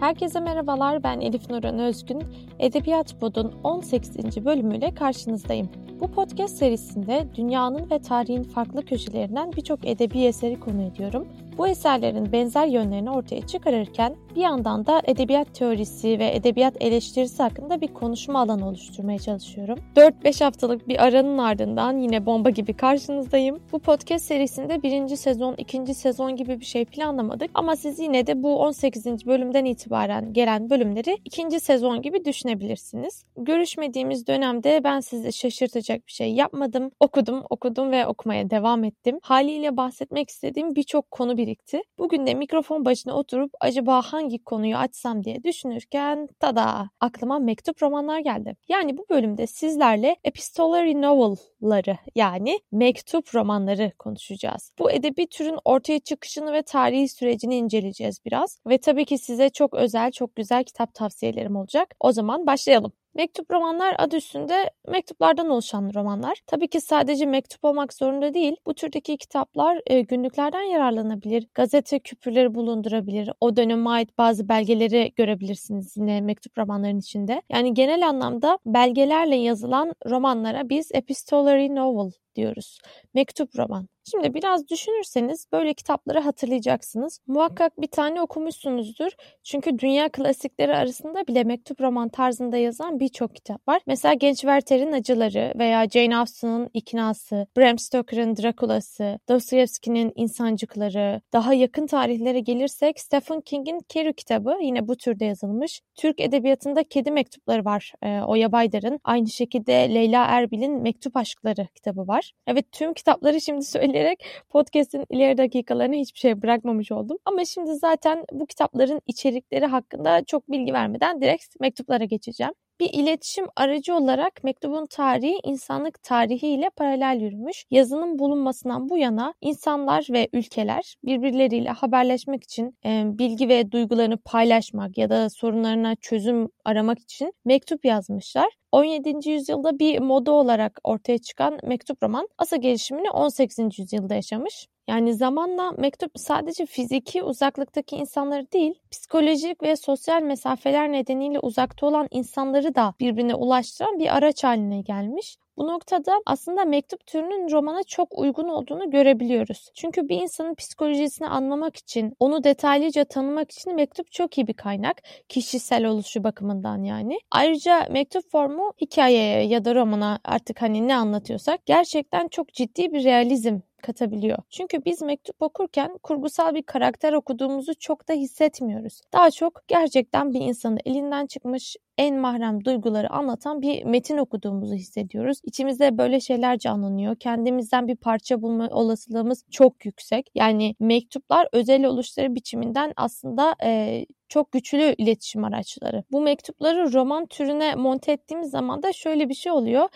[0.00, 2.22] Herkese merhabalar, ben Elif Nuran Özgün.
[2.58, 4.44] Edebiyat Pod'un 18.
[4.44, 5.68] bölümüyle karşınızdayım.
[6.00, 11.28] Bu podcast serisinde dünyanın ve tarihin farklı köşelerinden birçok edebi eseri konu ediyorum.
[11.58, 17.80] Bu eserlerin benzer yönlerini ortaya çıkarırken bir yandan da edebiyat teorisi ve edebiyat eleştirisi hakkında
[17.80, 19.78] bir konuşma alanı oluşturmaya çalışıyorum.
[19.96, 23.60] 4-5 haftalık bir aranın ardından yine bomba gibi karşınızdayım.
[23.72, 28.42] Bu podcast serisinde birinci sezon, ikinci sezon gibi bir şey planlamadık ama siz yine de
[28.42, 29.06] bu 18.
[29.26, 33.24] bölümden itibaren gelen bölümleri ikinci sezon gibi düşünebilirsiniz.
[33.36, 36.90] Görüşmediğimiz dönemde ben sizi şaşırtacak bir şey yapmadım.
[37.00, 39.18] Okudum, okudum ve okumaya devam ettim.
[39.22, 41.82] Haliyle bahsetmek istediğim birçok konu birikti.
[41.98, 48.18] Bugün de mikrofon başına oturup acaba hangi konuyu açsam diye düşünürken tada aklıma mektup romanlar
[48.18, 48.56] geldi.
[48.68, 54.72] Yani bu bölümde sizlerle epistolary novel'ları yani mektup romanları konuşacağız.
[54.78, 58.58] Bu edebi türün ortaya çıkışını ve tarihi sürecini inceleyeceğiz biraz.
[58.66, 61.94] Ve tabii ki size çok özel, çok güzel kitap tavsiyelerim olacak.
[62.00, 62.92] O zaman başlayalım.
[63.14, 66.38] Mektup romanlar adı üstünde mektuplardan oluşan romanlar.
[66.46, 68.56] Tabii ki sadece mektup olmak zorunda değil.
[68.66, 71.46] Bu türdeki kitaplar e, günlüklerden yararlanabilir.
[71.54, 73.30] Gazete küpürleri bulundurabilir.
[73.40, 77.42] O döneme ait bazı belgeleri görebilirsiniz yine mektup romanların içinde.
[77.50, 82.78] Yani genel anlamda belgelerle yazılan romanlara biz epistolary novel diyoruz.
[83.14, 83.88] Mektup roman.
[84.10, 87.20] Şimdi biraz düşünürseniz böyle kitapları hatırlayacaksınız.
[87.26, 89.10] Muhakkak bir tane okumuşsunuzdur.
[89.44, 93.82] Çünkü dünya klasikleri arasında bile mektup roman tarzında yazan birçok kitap var.
[93.86, 101.86] Mesela Genç Werther'in Acıları veya Jane Austen'ın İknası, Bram Stoker'ın Drakula'sı, Dostoyevski'nin İnsancıkları, daha yakın
[101.86, 105.80] tarihlere gelirsek Stephen King'in Carrie kitabı yine bu türde yazılmış.
[105.94, 109.00] Türk edebiyatında Kedi Mektupları var e, Oya Baydar'ın.
[109.04, 112.32] Aynı şekilde Leyla Erbil'in Mektup Aşkları kitabı var.
[112.46, 113.64] Evet tüm kitapları şimdi
[114.00, 117.18] söyleyerek podcast'in ileri dakikalarına hiçbir şey bırakmamış oldum.
[117.24, 122.52] Ama şimdi zaten bu kitapların içerikleri hakkında çok bilgi vermeden direkt mektuplara geçeceğim.
[122.80, 127.64] Bir iletişim aracı olarak mektubun tarihi insanlık tarihi ile paralel yürümüş.
[127.70, 134.98] Yazının bulunmasından bu yana insanlar ve ülkeler birbirleriyle haberleşmek için e, bilgi ve duygularını paylaşmak
[134.98, 138.48] ya da sorunlarına çözüm aramak için mektup yazmışlar.
[138.72, 139.30] 17.
[139.30, 143.78] yüzyılda bir moda olarak ortaya çıkan mektup roman asıl gelişimini 18.
[143.78, 144.66] yüzyılda yaşamış.
[144.90, 152.08] Yani zamanla mektup sadece fiziki uzaklıktaki insanları değil, psikolojik ve sosyal mesafeler nedeniyle uzakta olan
[152.10, 155.36] insanları da birbirine ulaştıran bir araç haline gelmiş.
[155.56, 159.70] Bu noktada aslında mektup türünün romana çok uygun olduğunu görebiliyoruz.
[159.74, 165.02] Çünkü bir insanın psikolojisini anlamak için, onu detaylıca tanımak için mektup çok iyi bir kaynak.
[165.28, 167.18] Kişisel oluşu bakımından yani.
[167.30, 173.04] Ayrıca mektup formu hikayeye ya da romana artık hani ne anlatıyorsak gerçekten çok ciddi bir
[173.04, 174.38] realizm katabiliyor.
[174.50, 179.00] Çünkü biz mektup okurken kurgusal bir karakter okuduğumuzu çok da hissetmiyoruz.
[179.12, 185.40] Daha çok gerçekten bir insanın elinden çıkmış en mahrem duyguları anlatan bir metin okuduğumuzu hissediyoruz.
[185.44, 187.16] İçimizde böyle şeyler canlanıyor.
[187.16, 190.30] Kendimizden bir parça bulma olasılığımız çok yüksek.
[190.34, 196.04] Yani mektuplar özel oluşları biçiminden aslında e, çok güçlü iletişim araçları.
[196.12, 199.88] Bu mektupları roman türüne monte ettiğimiz zaman da şöyle bir şey oluyor.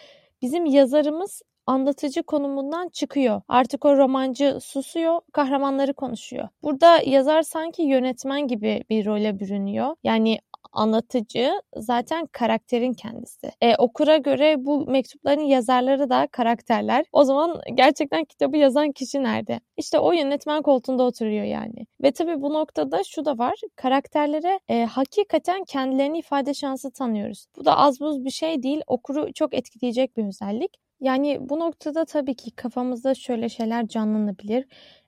[0.43, 3.43] Bizim yazarımız anlatıcı konumundan çıkıyor.
[3.49, 6.49] Artık o romancı susuyor, kahramanları konuşuyor.
[6.63, 9.97] Burada yazar sanki yönetmen gibi bir role bürünüyor.
[10.05, 10.39] Yani
[10.75, 13.51] anlatıcı zaten karakterin kendisi.
[13.61, 17.05] E, okura göre bu mektupların yazarları da karakterler.
[17.13, 19.61] O zaman gerçekten kitabı yazan kişi nerede?
[19.77, 21.87] İşte o yönetmen koltuğunda oturuyor yani.
[22.03, 23.55] Ve tabii bu noktada şu da var.
[23.77, 27.47] Karakterlere e, hakikaten kendilerini ifade şansı tanıyoruz.
[27.57, 28.81] Bu da az buz bir şey değil.
[28.87, 30.84] Okuru çok etkileyecek bir özellik.
[31.00, 34.66] Yani bu noktada tabii ki kafamızda şöyle şeyler canlanabilir.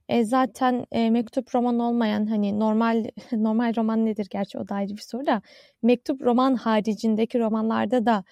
[0.08, 4.96] E, zaten e, mektup roman olmayan hani normal normal roman nedir gerçi o da ayrı
[4.96, 5.42] bir soru da
[5.82, 8.24] mektup roman haricindeki romanlarda da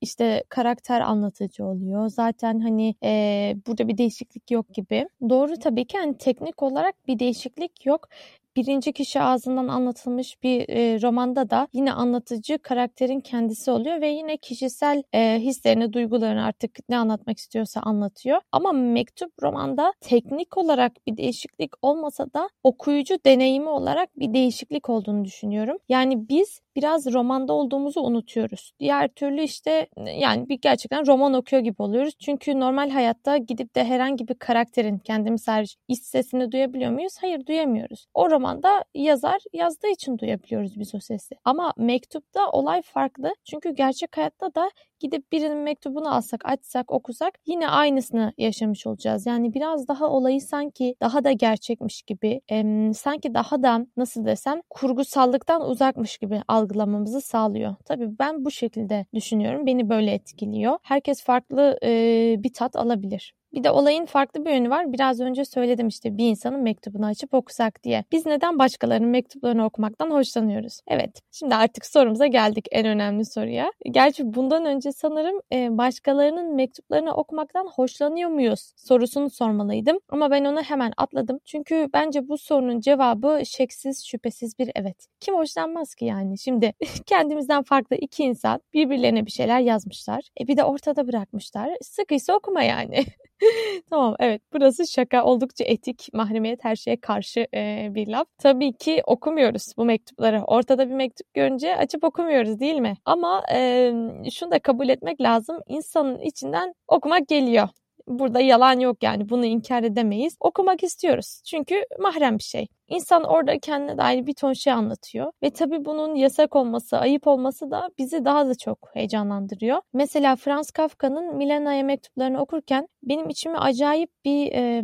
[0.00, 2.08] işte karakter anlatıcı oluyor.
[2.08, 5.08] Zaten hani e, burada bir değişiklik yok gibi.
[5.28, 8.08] Doğru tabii ki hani teknik olarak bir değişiklik yok
[8.56, 14.36] birinci kişi ağzından anlatılmış bir e, romanda da yine anlatıcı karakterin kendisi oluyor ve yine
[14.36, 18.40] kişisel e, hislerini, duygularını artık ne anlatmak istiyorsa anlatıyor.
[18.52, 25.24] Ama mektup romanda teknik olarak bir değişiklik olmasa da okuyucu deneyimi olarak bir değişiklik olduğunu
[25.24, 25.78] düşünüyorum.
[25.88, 28.72] Yani biz biraz romanda olduğumuzu unutuyoruz.
[28.80, 29.86] Diğer türlü işte
[30.16, 32.14] yani bir gerçekten roman okuyor gibi oluyoruz.
[32.18, 37.12] Çünkü normal hayatta gidip de herhangi bir karakterin kendimiz hariç iç sesini duyabiliyor muyuz?
[37.20, 38.06] Hayır duyamıyoruz.
[38.14, 41.34] O roman zaman da yazar yazdığı için duyabiliyoruz biz o sesi.
[41.44, 43.34] Ama mektupta olay farklı.
[43.44, 44.70] Çünkü gerçek hayatta da
[45.02, 49.26] gidip birinin mektubunu alsak, açsak, okusak yine aynısını yaşamış olacağız.
[49.26, 54.60] Yani biraz daha olayı sanki daha da gerçekmiş gibi, e, sanki daha da nasıl desem
[54.70, 57.74] kurgusallıktan uzakmış gibi algılamamızı sağlıyor.
[57.84, 59.66] Tabii ben bu şekilde düşünüyorum.
[59.66, 60.78] Beni böyle etkiliyor.
[60.82, 63.34] Herkes farklı e, bir tat alabilir.
[63.54, 64.92] Bir de olayın farklı bir yönü var.
[64.92, 68.04] Biraz önce söyledim işte bir insanın mektubunu açıp okusak diye.
[68.12, 70.80] Biz neden başkalarının mektuplarını okumaktan hoşlanıyoruz?
[70.88, 73.72] Evet, şimdi artık sorumuza geldik en önemli soruya.
[73.90, 79.98] Gerçi bundan önce sanırım e, başkalarının mektuplarını okumaktan hoşlanıyor muyuz sorusunu sormalıydım.
[80.08, 81.38] Ama ben onu hemen atladım.
[81.44, 85.06] Çünkü bence bu sorunun cevabı şeksiz şüphesiz bir evet.
[85.20, 86.38] Kim hoşlanmaz ki yani?
[86.38, 86.72] Şimdi
[87.06, 90.22] kendimizden farklı iki insan birbirlerine bir şeyler yazmışlar.
[90.40, 91.70] E bir de ortada bırakmışlar.
[91.82, 93.04] Sıkıysa okuma yani.
[93.90, 98.26] tamam evet burası şaka oldukça etik mahremiyet her şeye karşı e, bir laf.
[98.38, 100.42] Tabii ki okumuyoruz bu mektupları.
[100.44, 102.94] Ortada bir mektup görünce açıp okumuyoruz değil mi?
[103.04, 103.92] Ama e,
[104.32, 105.60] şunu da kabul etmek lazım.
[105.68, 107.68] İnsanın içinden okumak geliyor.
[108.06, 110.36] Burada yalan yok yani bunu inkar edemeyiz.
[110.40, 112.66] Okumak istiyoruz çünkü mahrem bir şey.
[112.92, 117.70] İnsan orada kendine dair bir ton şey anlatıyor ve tabii bunun yasak olması, ayıp olması
[117.70, 119.78] da bizi daha da çok heyecanlandırıyor.
[119.92, 124.82] Mesela Franz Kafka'nın Milena'ya mektuplarını okurken benim içime acayip bir e,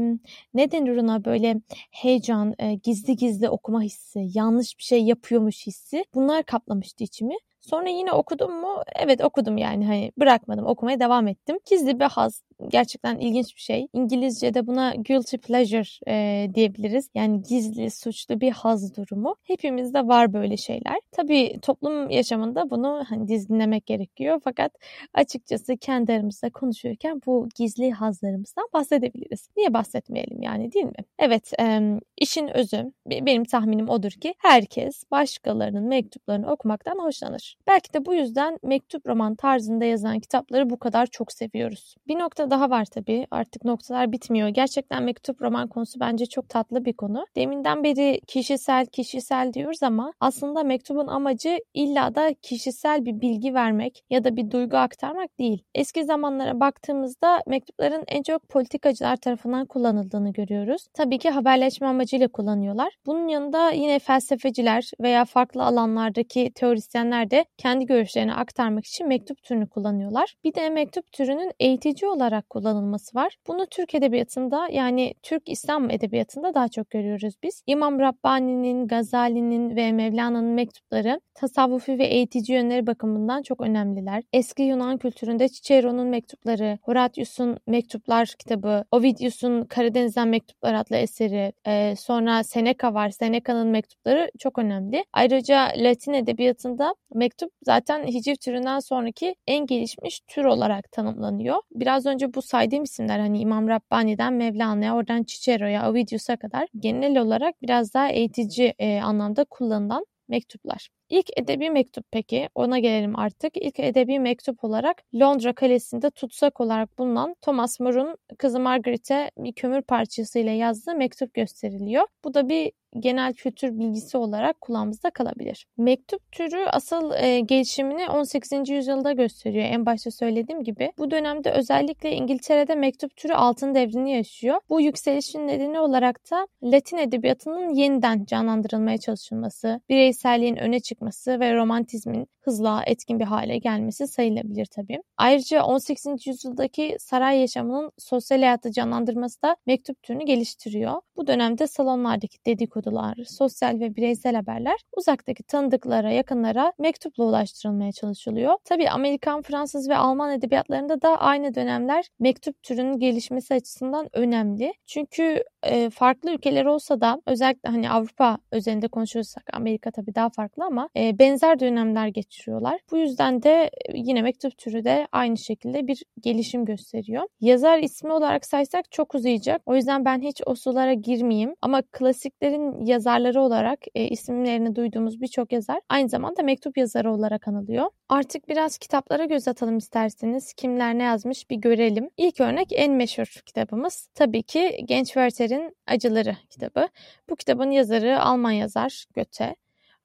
[0.54, 1.56] ne denir ona böyle
[1.90, 7.34] heyecan, e, gizli gizli okuma hissi, yanlış bir şey yapıyormuş hissi bunlar kaplamıştı içimi.
[7.60, 8.82] Sonra yine okudum mu?
[8.96, 11.58] Evet okudum yani hani bırakmadım okumaya devam ettim.
[11.70, 13.88] Gizli bir haz gerçekten ilginç bir şey.
[13.92, 17.10] İngilizce'de buna guilty pleasure e, diyebiliriz.
[17.14, 19.36] Yani gizli suçlu bir haz durumu.
[19.44, 21.00] Hepimizde var böyle şeyler.
[21.12, 24.40] Tabii toplum yaşamında bunu hani dizginlemek gerekiyor.
[24.44, 24.72] Fakat
[25.14, 29.48] açıkçası kendi aramızda konuşurken bu gizli hazlarımızdan bahsedebiliriz.
[29.56, 31.04] Niye bahsetmeyelim yani değil mi?
[31.18, 31.80] Evet e,
[32.16, 37.56] işin özü benim tahminim odur ki herkes başkalarının mektuplarını okumaktan hoşlanır.
[37.66, 41.94] Belki de bu yüzden mektup roman tarzında yazan kitapları bu kadar çok seviyoruz.
[42.08, 42.18] Bir
[42.50, 43.26] daha var tabii.
[43.30, 44.48] Artık noktalar bitmiyor.
[44.48, 47.26] Gerçekten mektup roman konusu bence çok tatlı bir konu.
[47.36, 54.04] Deminden beri kişisel kişisel diyoruz ama aslında mektubun amacı illa da kişisel bir bilgi vermek
[54.10, 55.62] ya da bir duygu aktarmak değil.
[55.74, 60.86] Eski zamanlara baktığımızda mektupların en çok politikacılar tarafından kullanıldığını görüyoruz.
[60.94, 62.92] Tabii ki haberleşme amacıyla kullanıyorlar.
[63.06, 69.68] Bunun yanında yine felsefeciler veya farklı alanlardaki teorisyenler de kendi görüşlerini aktarmak için mektup türünü
[69.68, 70.34] kullanıyorlar.
[70.44, 73.36] Bir de mektup türünün eğitici olarak kullanılması var.
[73.46, 77.62] Bunu Türk edebiyatında yani Türk İslam edebiyatında daha çok görüyoruz biz.
[77.66, 84.22] İmam Rabbani'nin, Gazali'nin ve Mevlana'nın mektupları tasavvufi ve eğitici yönleri bakımından çok önemliler.
[84.32, 92.44] Eski Yunan kültüründe Cicero'nun mektupları, Horatius'un Mektuplar kitabı, Ovidius'un Karadeniz'den Mektuplar adlı eseri, e, sonra
[92.44, 93.10] Seneca var.
[93.10, 95.04] Seneca'nın mektupları çok önemli.
[95.12, 101.56] Ayrıca Latin edebiyatında mektup zaten hiciv türünden sonraki en gelişmiş tür olarak tanımlanıyor.
[101.74, 107.62] Biraz önce bu saydığım isimler hani İmam Rabbani'den Mevlana'ya, oradan Cicero'ya, Ovidius'a kadar genel olarak
[107.62, 110.88] biraz daha eğitici e, anlamda kullanılan mektuplar.
[111.08, 113.56] İlk edebi mektup peki ona gelelim artık.
[113.56, 119.82] İlk edebi mektup olarak Londra Kalesi'nde tutsak olarak bulunan Thomas More'un kızı Margaret'e bir kömür
[119.82, 122.06] parçasıyla yazdığı mektup gösteriliyor.
[122.24, 125.66] Bu da bir genel kültür bilgisi olarak kulağımızda kalabilir.
[125.76, 128.68] Mektup türü asıl e, gelişimini 18.
[128.68, 129.64] yüzyılda gösteriyor.
[129.64, 130.92] En başta söylediğim gibi.
[130.98, 134.60] Bu dönemde özellikle İngiltere'de mektup türü altın devrini yaşıyor.
[134.68, 142.26] Bu yükselişin nedeni olarak da Latin edebiyatının yeniden canlandırılmaya çalışılması, bireyselliğin öne çıkması ve romantizmin
[142.48, 144.98] hızla etkin bir hale gelmesi sayılabilir tabii.
[145.16, 146.26] Ayrıca 18.
[146.26, 151.00] yüzyıldaki saray yaşamının sosyal hayatı canlandırması da mektup türünü geliştiriyor.
[151.16, 158.54] Bu dönemde salonlardaki dedikodular, sosyal ve bireysel haberler uzaktaki tanıdıklara, yakınlara mektupla ulaştırılmaya çalışılıyor.
[158.64, 164.72] Tabii Amerikan, Fransız ve Alman edebiyatlarında da aynı dönemler mektup türünün gelişmesi açısından önemli.
[164.86, 170.64] Çünkü e, farklı ülkeler olsa da özellikle hani Avrupa özelinde konuşursak Amerika tabii daha farklı
[170.64, 172.80] ama e, benzer dönemler geçiriyorlar.
[172.90, 177.22] Bu yüzden de yine mektup türü de aynı şekilde bir gelişim gösteriyor.
[177.40, 179.62] Yazar ismi olarak saysak çok uzayacak.
[179.66, 181.54] O yüzden ben hiç o sulara girmeyeyim.
[181.62, 187.90] Ama klasiklerin yazarları olarak e, isimlerini duyduğumuz birçok yazar aynı zamanda mektup yazarı olarak anılıyor.
[188.08, 190.52] Artık biraz kitaplara göz atalım isterseniz.
[190.52, 192.10] Kimler ne yazmış bir görelim.
[192.16, 194.08] İlk örnek en meşhur kitabımız.
[194.14, 196.88] Tabii ki Genç Werther Werther'in Acıları kitabı.
[197.30, 199.56] Bu kitabın yazarı Alman yazar Goethe.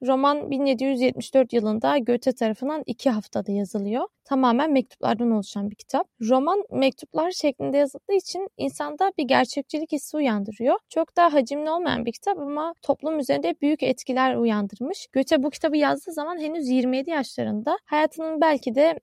[0.07, 4.07] Roman 1774 yılında Goethe tarafından iki haftada yazılıyor.
[4.25, 6.07] Tamamen mektuplardan oluşan bir kitap.
[6.29, 10.75] Roman mektuplar şeklinde yazıldığı için insanda bir gerçekçilik hissi uyandırıyor.
[10.89, 15.07] Çok daha hacimli olmayan bir kitap ama toplum üzerinde büyük etkiler uyandırmış.
[15.13, 17.77] Goethe bu kitabı yazdığı zaman henüz 27 yaşlarında.
[17.85, 18.99] Hayatının belki de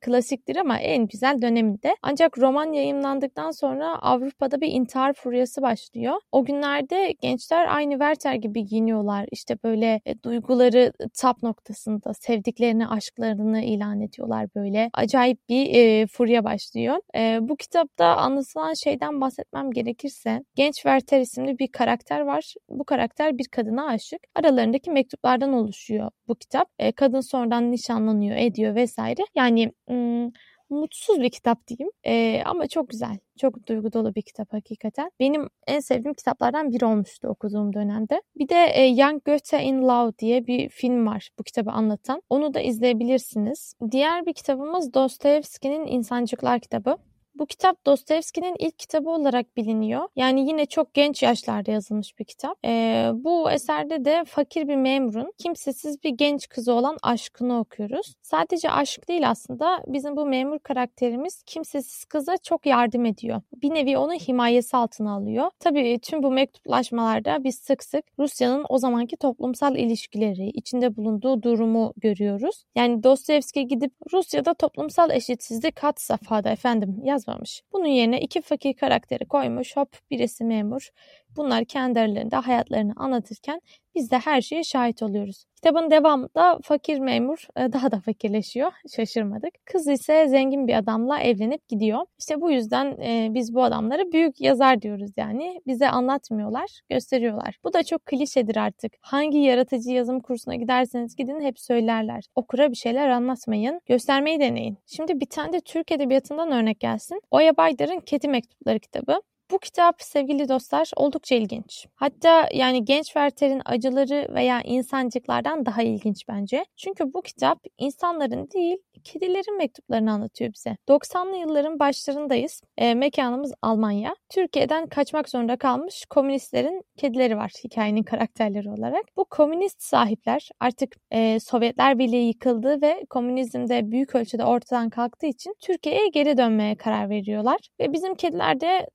[0.00, 1.96] klasiktir ama en güzel döneminde.
[2.02, 6.14] Ancak roman yayınlandıktan sonra Avrupa'da bir intihar furyası başlıyor.
[6.32, 9.26] O günlerde gençler aynı Werther gibi giyiniyorlar.
[9.32, 14.90] İşte böyle e, duyguları tap noktasında sevdiklerini, aşklarını ilan ediyorlar böyle.
[14.94, 16.96] Acayip bir e, furya başlıyor.
[17.16, 22.54] E, bu kitapta anlatılan şeyden bahsetmem gerekirse genç Werther isimli bir karakter var.
[22.68, 24.20] Bu karakter bir kadına aşık.
[24.34, 26.68] Aralarındaki mektuplardan oluşuyor bu kitap.
[26.78, 29.22] E, kadın sonradan nişanlanıyor, ediyor vesaire.
[29.34, 30.30] Yani hmm,
[30.70, 31.90] mutsuz bir kitap diyeyim.
[32.04, 33.18] E, ama çok güzel.
[33.38, 35.10] Çok duygu dolu bir kitap hakikaten.
[35.20, 38.22] Benim en sevdiğim kitaplardan biri olmuştu okuduğum dönemde.
[38.36, 42.22] Bir de e, Young Goethe in Love diye bir film var bu kitabı anlatan.
[42.30, 43.74] Onu da izleyebilirsiniz.
[43.90, 46.96] Diğer bir kitabımız Dostoyevski'nin İnsancıklar kitabı.
[47.34, 50.08] Bu kitap Dostoyevski'nin ilk kitabı olarak biliniyor.
[50.16, 52.58] Yani yine çok genç yaşlarda yazılmış bir kitap.
[52.64, 58.14] Ee, bu eserde de fakir bir memurun kimsesiz bir genç kızı olan aşkını okuyoruz.
[58.22, 63.40] Sadece aşk değil aslında bizim bu memur karakterimiz kimsesiz kıza çok yardım ediyor.
[63.62, 65.50] Bir nevi onu himayesi altına alıyor.
[65.60, 71.92] Tabii tüm bu mektuplaşmalarda biz sık sık Rusya'nın o zamanki toplumsal ilişkileri, içinde bulunduğu durumu
[71.96, 72.64] görüyoruz.
[72.74, 77.62] Yani Dostoyevski gidip Rusya'da toplumsal eşitsizlik kat safhada efendim yazma yazmamış.
[77.72, 79.76] Bunun yerine iki fakir karakteri koymuş.
[79.76, 80.88] Hop birisi memur.
[81.36, 83.60] Bunlar kendi aralarında hayatlarını anlatırken
[83.94, 85.44] biz de her şeye şahit oluyoruz.
[85.54, 88.72] Kitabın devamında fakir memur e, daha da fakirleşiyor.
[88.96, 89.54] Şaşırmadık.
[89.64, 92.00] Kız ise zengin bir adamla evlenip gidiyor.
[92.18, 95.60] İşte bu yüzden e, biz bu adamlara büyük yazar diyoruz yani.
[95.66, 97.58] Bize anlatmıyorlar, gösteriyorlar.
[97.64, 98.92] Bu da çok klişedir artık.
[99.00, 102.24] Hangi yaratıcı yazım kursuna giderseniz gidin hep söylerler.
[102.34, 104.78] Okura bir şeyler anlatmayın, göstermeyi deneyin.
[104.86, 107.20] Şimdi bir tane de Türk Edebiyatı'ndan örnek gelsin.
[107.30, 109.20] Oya Baydar'ın Kedi Mektupları kitabı.
[109.52, 111.86] Bu kitap sevgili dostlar oldukça ilginç.
[111.94, 116.64] Hatta yani genç Werther'in acıları veya insancıklardan daha ilginç bence.
[116.76, 120.76] Çünkü bu kitap insanların değil kedilerin mektuplarını anlatıyor bize.
[120.88, 122.62] 90'lı yılların başlarındayız.
[122.76, 124.14] E, mekanımız Almanya.
[124.28, 129.04] Türkiye'den kaçmak zorunda kalmış komünistlerin kedileri var hikayenin karakterleri olarak.
[129.16, 135.26] Bu komünist sahipler artık e, Sovyetler Birliği yıkıldı ve komünizm de büyük ölçüde ortadan kalktığı
[135.26, 137.58] için Türkiye'ye geri dönmeye karar veriyorlar.
[137.80, 138.86] Ve bizim kediler de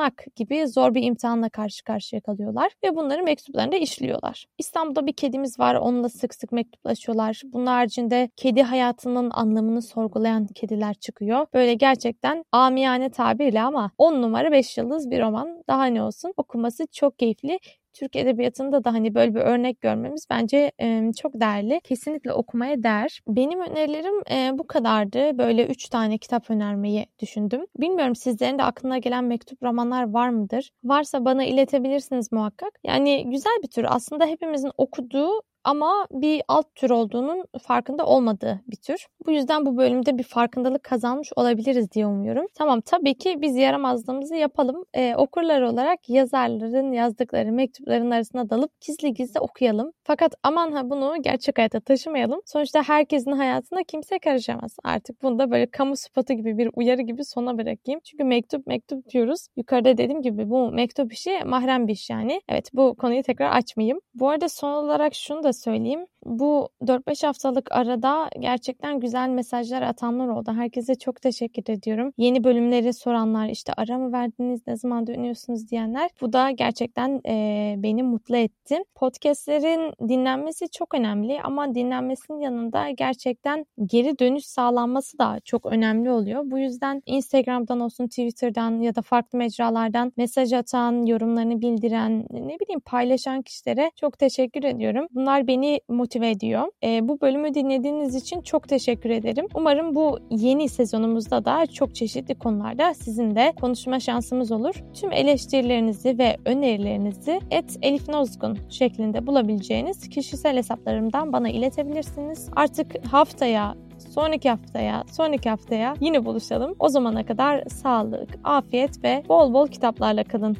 [0.00, 4.46] taşınmak gibi zor bir imtihanla karşı karşıya kalıyorlar ve bunları mektuplarında işliyorlar.
[4.58, 7.42] İstanbul'da bir kedimiz var onunla sık sık mektuplaşıyorlar.
[7.44, 11.46] Bunun haricinde kedi hayatının anlamını sorgulayan kediler çıkıyor.
[11.54, 15.62] Böyle gerçekten amiyane tabirle ama 10 numara 5 yıldız bir roman.
[15.68, 17.58] Daha ne olsun okuması çok keyifli.
[17.92, 21.80] Türk Edebiyatı'nda da hani böyle bir örnek görmemiz bence e, çok değerli.
[21.84, 23.20] Kesinlikle okumaya değer.
[23.28, 25.38] Benim önerilerim e, bu kadardı.
[25.38, 27.66] Böyle üç tane kitap önermeyi düşündüm.
[27.78, 30.70] Bilmiyorum sizlerin de aklına gelen mektup romanlar var mıdır?
[30.84, 32.72] Varsa bana iletebilirsiniz muhakkak.
[32.84, 33.86] Yani güzel bir tür.
[33.88, 39.06] Aslında hepimizin okuduğu ama bir alt tür olduğunun farkında olmadığı bir tür.
[39.26, 42.46] Bu yüzden bu bölümde bir farkındalık kazanmış olabiliriz diye umuyorum.
[42.54, 44.84] Tamam tabii ki biz yaramazlığımızı yapalım.
[44.94, 49.92] Ee, okurlar olarak yazarların yazdıkları mektupların arasına dalıp gizli gizli okuyalım.
[50.04, 52.40] Fakat aman ha bunu gerçek hayata taşımayalım.
[52.46, 54.76] Sonuçta herkesin hayatına kimse karışamaz.
[54.84, 58.00] Artık bunu da böyle kamu spotu gibi bir uyarı gibi sona bırakayım.
[58.04, 59.46] Çünkü mektup mektup diyoruz.
[59.56, 62.40] Yukarıda dediğim gibi bu mektup işi mahrem bir iş yani.
[62.48, 64.00] Evet bu konuyu tekrar açmayayım.
[64.14, 66.06] Bu arada son olarak şunu da da söyleyeyim.
[66.24, 70.52] Bu 4-5 haftalık arada gerçekten güzel mesajlar atanlar oldu.
[70.52, 72.12] Herkese çok teşekkür ediyorum.
[72.18, 76.10] Yeni bölümleri soranlar, işte ara mı verdiniz, ne zaman dönüyorsunuz diyenler.
[76.20, 78.78] Bu da gerçekten e, beni mutlu etti.
[78.94, 86.42] Podcastlerin dinlenmesi çok önemli ama dinlenmesinin yanında gerçekten geri dönüş sağlanması da çok önemli oluyor.
[86.44, 92.80] Bu yüzden Instagram'dan olsun, Twitter'dan ya da farklı mecralardan mesaj atan, yorumlarını bildiren, ne bileyim
[92.80, 95.06] paylaşan kişilere çok teşekkür ediyorum.
[95.10, 96.68] Bunlar Bunlar beni motive ediyor.
[96.84, 99.46] E, bu bölümü dinlediğiniz için çok teşekkür ederim.
[99.54, 104.74] Umarım bu yeni sezonumuzda da çok çeşitli konularda sizinle konuşma şansımız olur.
[104.94, 112.48] Tüm eleştirilerinizi ve önerilerinizi et Elif Nozgun şeklinde bulabileceğiniz kişisel hesaplarımdan bana iletebilirsiniz.
[112.56, 113.74] Artık haftaya
[114.14, 116.74] sonraki haftaya, sonraki haftaya yine buluşalım.
[116.78, 120.56] O zamana kadar sağlık, afiyet ve bol bol kitaplarla kalın.